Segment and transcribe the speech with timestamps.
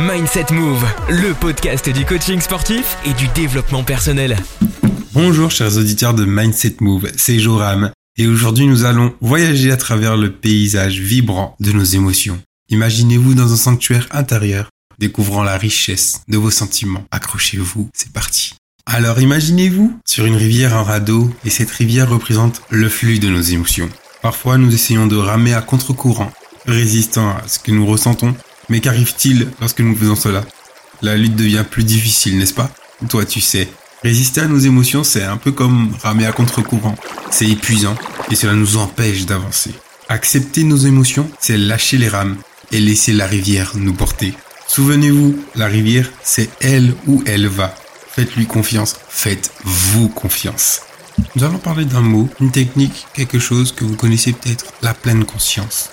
[0.00, 4.36] Mindset Move, le podcast du coaching sportif et du développement personnel.
[5.12, 10.16] Bonjour chers auditeurs de Mindset Move, c'est Joram et aujourd'hui nous allons voyager à travers
[10.16, 12.40] le paysage vibrant de nos émotions.
[12.68, 14.70] Imaginez-vous dans un sanctuaire intérieur,
[15.00, 17.04] découvrant la richesse de vos sentiments.
[17.10, 18.54] Accrochez-vous, c'est parti.
[18.86, 23.40] Alors imaginez-vous sur une rivière en radeau et cette rivière représente le flux de nos
[23.40, 23.88] émotions.
[24.22, 26.30] Parfois nous essayons de ramer à contre-courant,
[26.66, 28.36] résistant à ce que nous ressentons
[28.68, 30.44] mais qu'arrive-t-il lorsque nous faisons cela?
[31.02, 32.70] La lutte devient plus difficile, n'est-ce pas?
[33.08, 33.68] Toi, tu sais.
[34.02, 36.96] Résister à nos émotions, c'est un peu comme ramer à contre-courant.
[37.30, 37.96] C'est épuisant
[38.30, 39.72] et cela nous empêche d'avancer.
[40.08, 42.36] Accepter nos émotions, c'est lâcher les rames
[42.72, 44.34] et laisser la rivière nous porter.
[44.66, 47.74] Souvenez-vous, la rivière, c'est elle où elle va.
[48.10, 50.80] Faites-lui confiance, faites-vous confiance.
[51.34, 55.24] Nous allons parler d'un mot, une technique, quelque chose que vous connaissez peut-être, la pleine
[55.24, 55.90] conscience.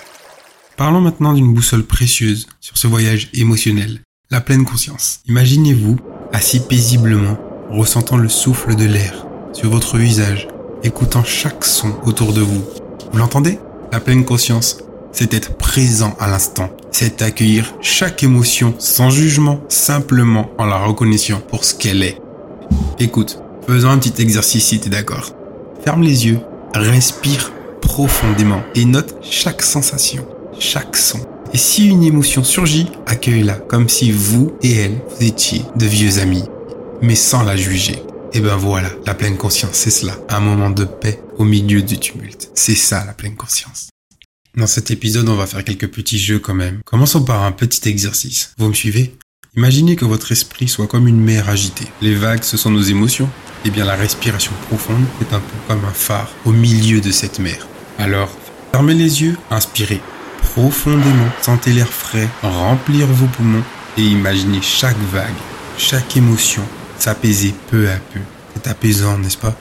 [0.76, 5.20] Parlons maintenant d'une boussole précieuse sur ce voyage émotionnel, la pleine conscience.
[5.26, 5.96] Imaginez-vous
[6.34, 7.38] assis paisiblement,
[7.70, 10.48] ressentant le souffle de l'air sur votre visage,
[10.82, 12.62] écoutant chaque son autour de vous.
[13.10, 13.58] Vous l'entendez?
[13.90, 14.76] La pleine conscience,
[15.12, 21.40] c'est être présent à l'instant, c'est accueillir chaque émotion sans jugement, simplement en la reconnaissant
[21.40, 22.20] pour ce qu'elle est.
[22.98, 25.32] Écoute, faisons un petit exercice si es d'accord.
[25.82, 26.40] Ferme les yeux,
[26.74, 30.26] respire profondément et note chaque sensation
[30.58, 31.20] chaque son.
[31.52, 36.18] Et si une émotion surgit, accueille-la comme si vous et elle, vous étiez de vieux
[36.18, 36.44] amis,
[37.02, 38.02] mais sans la juger.
[38.32, 40.18] Et ben voilà, la pleine conscience, c'est cela.
[40.28, 42.50] Un moment de paix au milieu du tumulte.
[42.54, 43.88] C'est ça, la pleine conscience.
[44.56, 46.80] Dans cet épisode, on va faire quelques petits jeux quand même.
[46.84, 48.52] Commençons par un petit exercice.
[48.58, 49.14] Vous me suivez?
[49.56, 51.86] Imaginez que votre esprit soit comme une mer agitée.
[52.02, 53.30] Les vagues, ce sont nos émotions.
[53.64, 57.38] Eh bien la respiration profonde est un peu comme un phare au milieu de cette
[57.38, 57.66] mer.
[57.98, 58.30] Alors,
[58.72, 60.00] fermez les yeux, inspirez
[60.54, 63.62] profondément, sentez l'air frais remplir vos poumons
[63.98, 65.34] et imaginez chaque vague,
[65.76, 66.62] chaque émotion
[66.98, 68.20] s'apaiser peu à peu.
[68.54, 69.54] C'est apaisant, n'est-ce pas?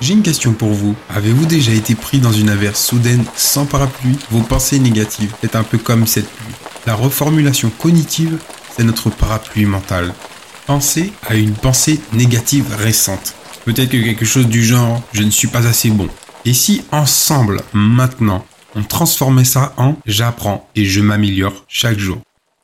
[0.00, 0.94] J'ai une question pour vous.
[1.10, 4.16] Avez-vous déjà été pris dans une averse soudaine sans parapluie?
[4.30, 6.54] Vos pensées négatives, c'est un peu comme cette pluie.
[6.86, 8.38] La reformulation cognitive,
[8.74, 10.14] c'est notre parapluie mental.
[10.66, 13.34] Pensez à une pensée négative récente.
[13.64, 16.08] Peut-être que quelque chose du genre je ne suis pas assez bon.
[16.44, 22.18] Et si ensemble, maintenant, on transformait ça en j'apprends et je m'améliore chaque jour.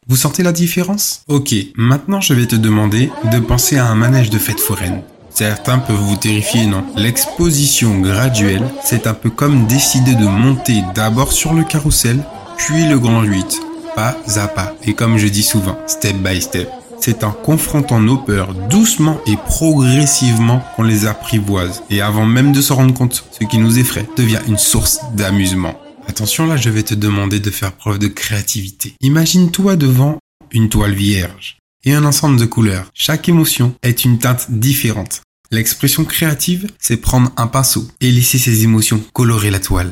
[0.07, 1.23] Vous sentez la différence?
[1.29, 5.03] Ok, maintenant je vais te demander de penser à un manège de fête foraine.
[5.31, 6.85] Certains peuvent vous terrifier, non?
[6.97, 12.23] L'exposition graduelle, c'est un peu comme décider de monter d'abord sur le carrousel,
[12.57, 13.61] puis le grand 8,
[13.97, 16.69] pas à pas, et comme je dis souvent, step by step.
[17.01, 21.83] C'est en confrontant nos peurs doucement et progressivement qu'on les apprivoise.
[21.91, 25.75] Et avant même de se rendre compte, ce qui nous effraie devient une source d'amusement.
[26.07, 28.95] Attention là, je vais te demander de faire preuve de créativité.
[29.01, 30.19] Imagine-toi devant
[30.53, 32.91] une toile vierge et un ensemble de couleurs.
[32.95, 35.23] Chaque émotion est une teinte différente.
[35.51, 39.91] L'expression créative, c'est prendre un pinceau et laisser ses émotions colorer la toile.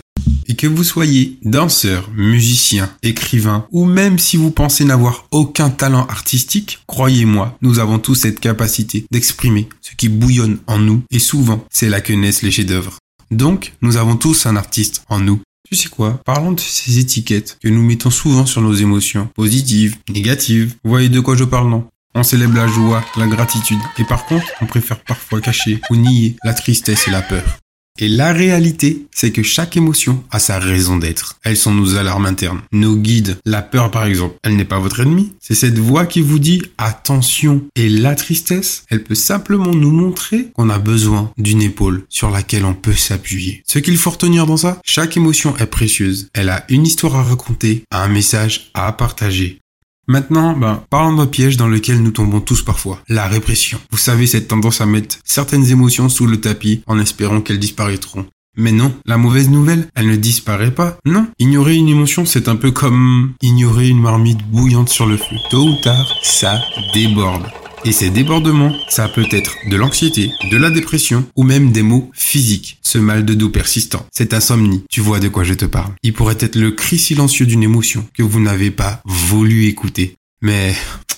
[0.49, 6.07] Et que vous soyez danseur, musicien, écrivain, ou même si vous pensez n'avoir aucun talent
[6.07, 11.65] artistique, croyez-moi, nous avons tous cette capacité d'exprimer ce qui bouillonne en nous, et souvent,
[11.71, 12.99] c'est là que naissent les chefs-d'œuvre.
[13.31, 15.41] Donc, nous avons tous un artiste en nous,
[15.73, 16.21] tu sais quoi?
[16.27, 20.75] Parlons de ces étiquettes que nous mettons souvent sur nos émotions, positives, négatives.
[20.85, 21.89] Vous voyez de quoi je parle, non?
[22.15, 26.37] On célèbre la joie, la gratitude, et par contre, on préfère parfois cacher ou nier
[26.45, 27.62] la tristesse et la peur.
[28.03, 31.39] Et la réalité, c'est que chaque émotion a sa raison d'être.
[31.45, 33.39] Elles sont nos alarmes internes, nos guides.
[33.47, 35.35] La peur, par exemple, elle n'est pas votre ennemi.
[35.39, 37.63] C'est cette voix qui vous dit attention.
[37.77, 42.65] Et la tristesse, elle peut simplement nous montrer qu'on a besoin d'une épaule sur laquelle
[42.65, 43.63] on peut s'appuyer.
[43.69, 46.29] Ce qu'il faut retenir dans ça, chaque émotion est précieuse.
[46.35, 49.62] Elle a une histoire à raconter, un message à partager.
[50.09, 53.79] Maintenant, ben, parlons d'un piège dans lequel nous tombons tous parfois, la répression.
[53.91, 58.27] Vous savez cette tendance à mettre certaines émotions sous le tapis en espérant qu'elles disparaîtront.
[58.57, 60.99] Mais non, la mauvaise nouvelle, elle ne disparaît pas.
[61.07, 65.37] Non, ignorer une émotion, c'est un peu comme ignorer une marmite bouillante sur le feu.
[65.51, 66.61] Tôt ou tard, ça
[66.93, 67.47] déborde.
[67.85, 72.11] Et ces débordements, ça peut être de l'anxiété, de la dépression ou même des maux
[72.15, 72.79] physiques.
[72.81, 75.93] Ce mal de dos persistant, cette insomnie, tu vois de quoi je te parle.
[76.05, 80.15] Il pourrait être le cri silencieux d'une émotion que vous n'avez pas voulu écouter.
[80.43, 80.77] Mais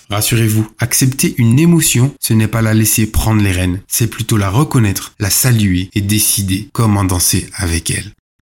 [0.09, 4.49] rassurez-vous, accepter une émotion, ce n'est pas la laisser prendre les rênes, c'est plutôt la
[4.49, 8.13] reconnaître, la saluer et décider comment danser avec elle.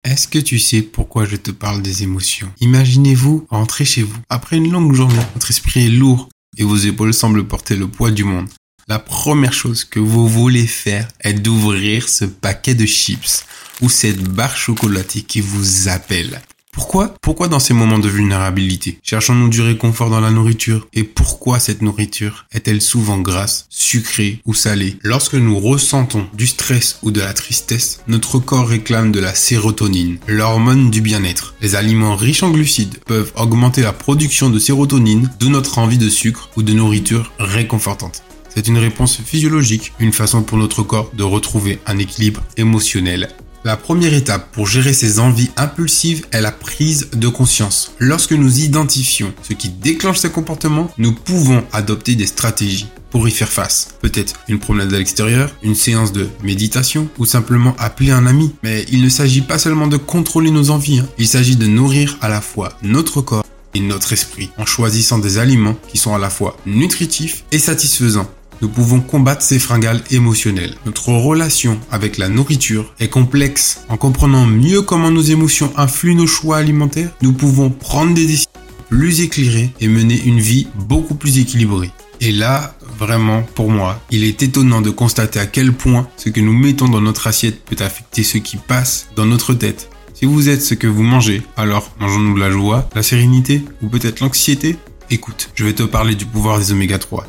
[0.03, 2.51] Est-ce que tu sais pourquoi je te parle des émotions?
[2.61, 7.13] Imaginez-vous rentrer chez vous après une longue journée, votre esprit est lourd, et vos épaules
[7.13, 8.47] semblent porter le poids du monde.
[8.87, 13.45] La première chose que vous voulez faire est d'ouvrir ce paquet de chips
[13.81, 16.41] ou cette barre chocolatée qui vous appelle.
[16.75, 17.15] Pourquoi?
[17.21, 20.89] Pourquoi dans ces moments de vulnérabilité Cherchons-nous du réconfort dans la nourriture?
[20.93, 24.97] Et pourquoi cette nourriture est-elle souvent grasse, sucrée ou salée?
[25.01, 30.17] Lorsque nous ressentons du stress ou de la tristesse, notre corps réclame de la sérotonine,
[30.27, 31.55] l'hormone du bien-être.
[31.61, 36.09] Les aliments riches en glucides peuvent augmenter la production de sérotonine, d'où notre envie de
[36.09, 38.23] sucre ou de nourriture réconfortante.
[38.53, 43.29] C'est une réponse physiologique, une façon pour notre corps de retrouver un équilibre émotionnel
[43.65, 47.93] la première étape pour gérer ces envies impulsives est la prise de conscience.
[47.97, 53.31] Lorsque nous identifions ce qui déclenche ces comportements, nous pouvons adopter des stratégies pour y
[53.31, 53.95] faire face.
[54.01, 58.53] Peut-être une promenade à l'extérieur, une séance de méditation ou simplement appeler un ami.
[58.61, 61.07] Mais il ne s'agit pas seulement de contrôler nos envies, hein.
[61.17, 65.39] il s'agit de nourrir à la fois notre corps et notre esprit en choisissant des
[65.39, 68.29] aliments qui sont à la fois nutritifs et satisfaisants
[68.61, 70.75] nous pouvons combattre ces fringales émotionnelles.
[70.85, 73.81] Notre relation avec la nourriture est complexe.
[73.89, 78.49] En comprenant mieux comment nos émotions influent nos choix alimentaires, nous pouvons prendre des décisions
[78.89, 81.91] plus éclairées et mener une vie beaucoup plus équilibrée.
[82.21, 86.39] Et là, vraiment, pour moi, il est étonnant de constater à quel point ce que
[86.39, 89.89] nous mettons dans notre assiette peut affecter ce qui passe dans notre tête.
[90.13, 94.21] Si vous êtes ce que vous mangez, alors mangeons-nous la joie, la sérénité ou peut-être
[94.21, 94.77] l'anxiété?
[95.11, 97.27] Écoute, je vais te parler du pouvoir des oméga 3.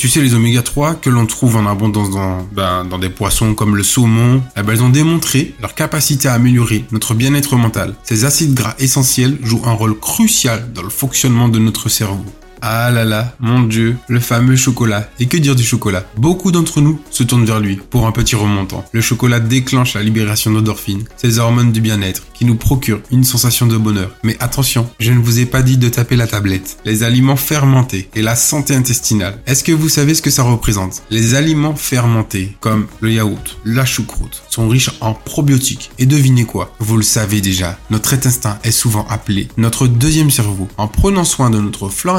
[0.00, 3.76] Tu sais, les oméga 3 que l'on trouve en abondance dans, ben, des poissons comme
[3.76, 7.94] le saumon, eh ben, elles ont démontré leur capacité à améliorer notre bien-être mental.
[8.02, 12.24] Ces acides gras essentiels jouent un rôle crucial dans le fonctionnement de notre cerveau.
[12.62, 15.08] Ah là là, mon dieu, le fameux chocolat.
[15.18, 16.04] Et que dire du chocolat?
[16.16, 18.84] Beaucoup d'entre nous se tournent vers lui pour un petit remontant.
[18.92, 23.66] Le chocolat déclenche la libération d'endorphines, ces hormones du bien-être, qui nous procurent une sensation
[23.66, 24.10] de bonheur.
[24.22, 26.78] Mais attention, je ne vous ai pas dit de taper la tablette.
[26.84, 29.38] Les aliments fermentés et la santé intestinale.
[29.46, 31.02] Est-ce que vous savez ce que ça représente?
[31.10, 35.90] Les aliments fermentés, comme le yaourt, la choucroute, sont riches en probiotiques.
[35.98, 36.74] Et devinez quoi?
[36.78, 40.68] Vous le savez déjà, notre intestin est souvent appelé notre deuxième cerveau.
[40.76, 42.16] En prenant soin de notre flore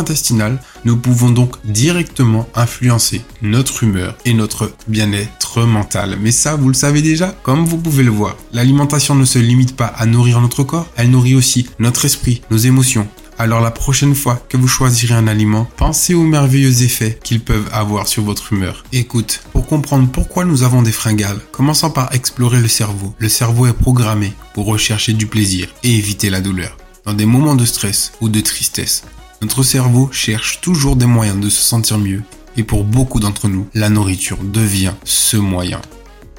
[0.86, 6.18] nous pouvons donc directement influencer notre humeur et notre bien-être mental.
[6.22, 8.36] Mais ça, vous le savez déjà, comme vous pouvez le voir.
[8.54, 12.58] L'alimentation ne se limite pas à nourrir notre corps, elle nourrit aussi notre esprit, nos
[12.58, 13.08] émotions,
[13.42, 17.70] alors la prochaine fois que vous choisirez un aliment, pensez aux merveilleux effets qu'ils peuvent
[17.74, 18.84] avoir sur votre humeur.
[18.92, 23.16] Écoute, pour comprendre pourquoi nous avons des fringales, commençons par explorer le cerveau.
[23.18, 26.78] Le cerveau est programmé pour rechercher du plaisir et éviter la douleur.
[27.04, 29.06] Dans des moments de stress ou de tristesse,
[29.42, 32.22] notre cerveau cherche toujours des moyens de se sentir mieux
[32.58, 35.82] et pour beaucoup d'entre nous, la nourriture devient ce moyen.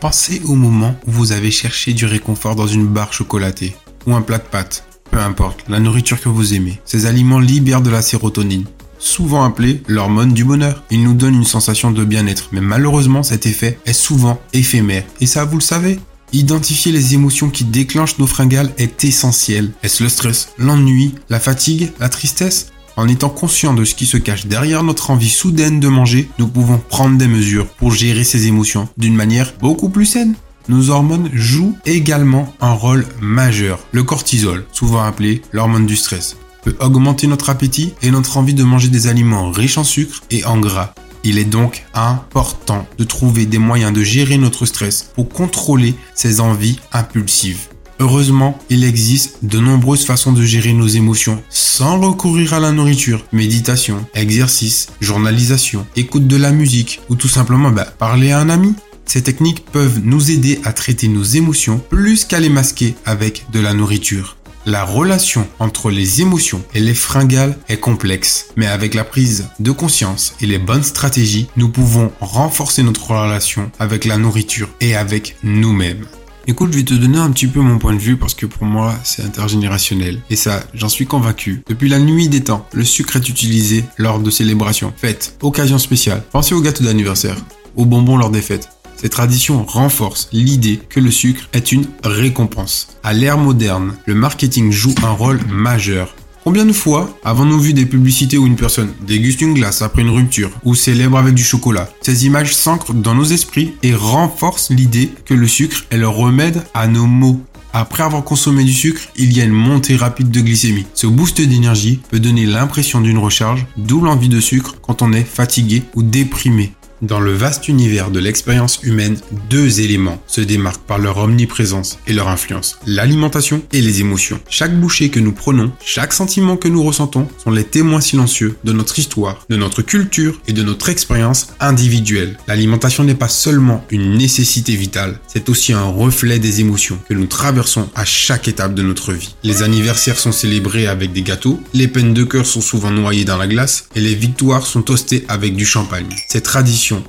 [0.01, 3.75] Pensez au moment où vous avez cherché du réconfort dans une barre chocolatée
[4.07, 4.85] ou un plat de pâtes.
[5.11, 8.65] Peu importe, la nourriture que vous aimez, ces aliments libèrent de la sérotonine,
[8.99, 10.83] souvent appelée l'hormone du bonheur.
[10.91, 15.05] Ils nous donnent une sensation de bien-être, mais malheureusement cet effet est souvent éphémère.
[15.21, 15.99] Et ça, vous le savez
[16.35, 19.71] Identifier les émotions qui déclenchent nos fringales est essentiel.
[19.83, 22.72] Est-ce le stress, l'ennui, la fatigue, la tristesse?
[22.97, 26.49] En étant conscient de ce qui se cache derrière notre envie soudaine de manger, nous
[26.49, 30.35] pouvons prendre des mesures pour gérer ces émotions d'une manière beaucoup plus saine.
[30.69, 33.81] Nos hormones jouent également un rôle majeur.
[33.91, 38.63] Le cortisol, souvent appelé l'hormone du stress, peut augmenter notre appétit et notre envie de
[38.63, 40.95] manger des aliments riches en sucre et en gras.
[41.25, 46.41] Il est donc important de trouver des moyens de gérer notre stress pour contrôler ces
[46.41, 47.69] envies impulsives.
[48.03, 53.25] Heureusement, il existe de nombreuses façons de gérer nos émotions sans recourir à la nourriture.
[53.31, 58.75] Méditation, exercice, journalisation, écoute de la musique ou tout simplement bah, parler à un ami.
[59.05, 63.61] Ces techniques peuvent nous aider à traiter nos émotions plus qu'à les masquer avec de
[63.61, 64.37] la nourriture.
[64.67, 69.71] La relation entre les émotions et les fringales est complexe, mais avec la prise de
[69.71, 75.37] conscience et les bonnes stratégies, nous pouvons renforcer notre relation avec la nourriture et avec
[75.45, 76.05] nous-mêmes.
[76.49, 78.65] Écoute, je vais te donner un petit peu mon point de vue parce que pour
[78.65, 80.21] moi, c'est intergénérationnel.
[80.29, 81.63] Et ça, j'en suis convaincu.
[81.69, 86.25] Depuis la nuit des temps, le sucre est utilisé lors de célébrations, fêtes, occasions spéciales.
[86.33, 87.37] Pensez aux gâteaux d'anniversaire,
[87.77, 88.71] aux bonbons lors des fêtes.
[88.97, 92.89] Ces traditions renforcent l'idée que le sucre est une récompense.
[93.05, 96.15] À l'ère moderne, le marketing joue un rôle majeur.
[96.45, 100.11] Combien de fois avons-nous vu des publicités où une personne déguste une glace après une
[100.11, 101.89] rupture ou célèbre avec du chocolat?
[102.01, 106.65] Ces images s'ancrent dans nos esprits et renforcent l'idée que le sucre est le remède
[106.75, 107.41] à nos maux.
[107.73, 110.85] Après avoir consommé du sucre, il y a une montée rapide de glycémie.
[110.95, 115.23] Ce boost d'énergie peut donner l'impression d'une recharge, d'où l'envie de sucre quand on est
[115.23, 116.73] fatigué ou déprimé.
[117.03, 119.17] Dans le vaste univers de l'expérience humaine,
[119.51, 124.39] deux éléments se démarquent par leur omniprésence et leur influence, l'alimentation et les émotions.
[124.49, 128.71] Chaque bouchée que nous prenons, chaque sentiment que nous ressentons sont les témoins silencieux de
[128.71, 132.39] notre histoire, de notre culture et de notre expérience individuelle.
[132.47, 137.27] L'alimentation n'est pas seulement une nécessité vitale, c'est aussi un reflet des émotions que nous
[137.27, 139.35] traversons à chaque étape de notre vie.
[139.43, 143.39] Les anniversaires sont célébrés avec des gâteaux, les peines de cœur sont souvent noyées dans
[143.39, 146.07] la glace et les victoires sont toastées avec du champagne.
[146.29, 146.47] Cette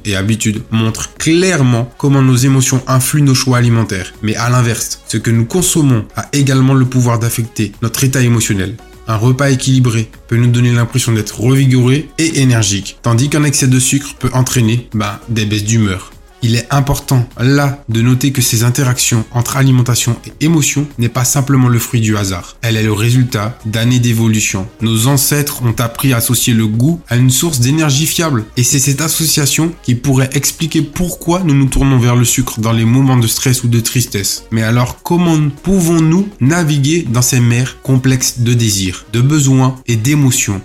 [0.06, 4.14] et habitudes montrent clairement comment nos émotions influent nos choix alimentaires.
[4.22, 8.76] Mais à l'inverse, ce que nous consommons a également le pouvoir d'affecter notre état émotionnel.
[9.08, 13.80] Un repas équilibré peut nous donner l'impression d'être revigoré et énergique, tandis qu'un excès de
[13.80, 16.13] sucre peut entraîner bah, des baisses d'humeur.
[16.46, 21.24] Il est important là de noter que ces interactions entre alimentation et émotion n'est pas
[21.24, 22.58] simplement le fruit du hasard.
[22.62, 24.68] Elle est le résultat d'années d'évolution.
[24.82, 28.44] Nos ancêtres ont appris à associer le goût à une source d'énergie fiable.
[28.58, 32.74] Et c'est cette association qui pourrait expliquer pourquoi nous nous tournons vers le sucre dans
[32.74, 34.44] les moments de stress ou de tristesse.
[34.52, 40.62] Mais alors comment pouvons-nous naviguer dans ces mers complexes de désirs, de besoins et d'émotions?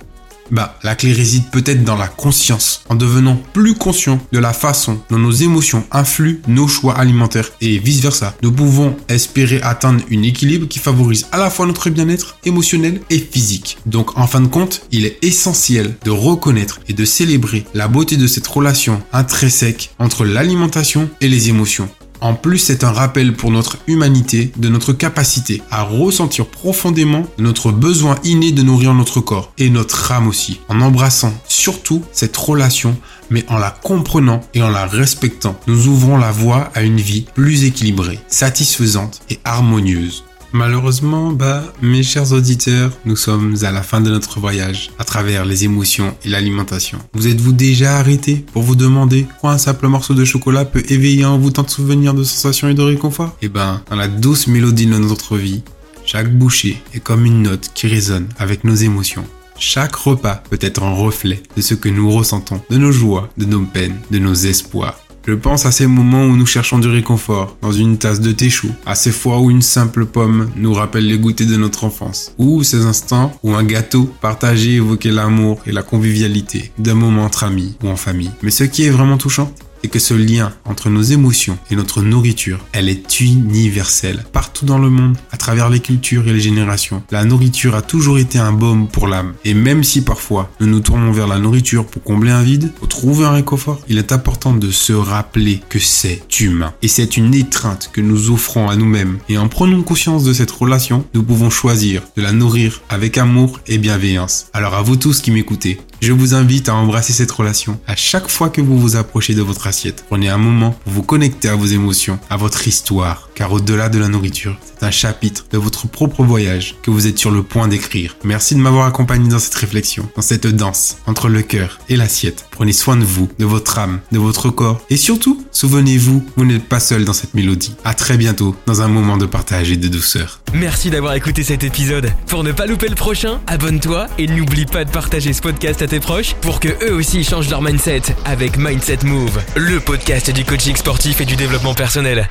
[0.50, 5.00] Bah, la clé réside peut-être dans la conscience, en devenant plus conscient de la façon
[5.10, 8.34] dont nos émotions influent nos choix alimentaires et vice-versa.
[8.42, 13.18] Nous pouvons espérer atteindre un équilibre qui favorise à la fois notre bien-être émotionnel et
[13.18, 13.78] physique.
[13.86, 18.16] Donc, en fin de compte, il est essentiel de reconnaître et de célébrer la beauté
[18.16, 21.88] de cette relation intrinsèque entre l'alimentation et les émotions.
[22.20, 27.70] En plus, c'est un rappel pour notre humanité de notre capacité à ressentir profondément notre
[27.70, 32.96] besoin inné de nourrir notre corps et notre âme aussi, en embrassant surtout cette relation,
[33.30, 35.58] mais en la comprenant et en la respectant.
[35.66, 40.24] Nous ouvrons la voie à une vie plus équilibrée, satisfaisante et harmonieuse.
[40.52, 45.44] Malheureusement, bah, mes chers auditeurs, nous sommes à la fin de notre voyage à travers
[45.44, 46.98] les émotions et l'alimentation.
[47.12, 51.26] Vous êtes-vous déjà arrêté pour vous demander quoi un simple morceau de chocolat peut éveiller
[51.26, 53.36] en vous tant de souvenirs de sensations et de réconfort?
[53.42, 55.62] Eh ben, dans la douce mélodie de notre vie,
[56.06, 59.26] chaque bouchée est comme une note qui résonne avec nos émotions.
[59.58, 63.44] Chaque repas peut être un reflet de ce que nous ressentons, de nos joies, de
[63.44, 64.98] nos peines, de nos espoirs.
[65.26, 68.48] Je pense à ces moments où nous cherchons du réconfort dans une tasse de thé
[68.48, 72.32] chaud, à ces fois où une simple pomme nous rappelle les goûters de notre enfance,
[72.38, 77.44] ou ces instants où un gâteau partagé évoquait l'amour et la convivialité d'un moment entre
[77.44, 78.30] amis ou en famille.
[78.42, 82.02] Mais ce qui est vraiment touchant, et que ce lien entre nos émotions et notre
[82.02, 84.24] nourriture, elle est universelle.
[84.32, 88.18] Partout dans le monde, à travers les cultures et les générations, la nourriture a toujours
[88.18, 89.34] été un baume pour l'âme.
[89.44, 92.88] Et même si parfois nous nous tournons vers la nourriture pour combler un vide, pour
[92.88, 96.72] trouver un réconfort, il est important de se rappeler que c'est humain.
[96.82, 99.18] Et c'est une étreinte que nous offrons à nous-mêmes.
[99.28, 103.60] Et en prenant conscience de cette relation, nous pouvons choisir de la nourrir avec amour
[103.66, 104.46] et bienveillance.
[104.52, 108.28] Alors à vous tous qui m'écoutez, je vous invite à embrasser cette relation à chaque
[108.28, 110.04] fois que vous vous approchez de votre assiette.
[110.08, 113.98] Prenez un moment pour vous connecter à vos émotions, à votre histoire, car au-delà de
[113.98, 117.68] la nourriture, c'est un chapitre de votre propre voyage que vous êtes sur le point
[117.68, 118.16] d'écrire.
[118.24, 122.46] Merci de m'avoir accompagné dans cette réflexion, dans cette danse entre le cœur et l'assiette.
[122.50, 126.68] Prenez soin de vous, de votre âme, de votre corps, et surtout, souvenez-vous, vous n'êtes
[126.68, 127.74] pas seul dans cette mélodie.
[127.84, 130.40] À très bientôt dans un moment de partage et de douceur.
[130.54, 132.12] Merci d'avoir écouté cet épisode.
[132.26, 136.00] Pour ne pas louper le prochain, abonne-toi et n'oublie pas de partager ce podcast tes
[136.00, 140.76] proches pour que eux aussi changent leur mindset avec Mindset Move, le podcast du coaching
[140.76, 142.28] sportif et du développement personnel.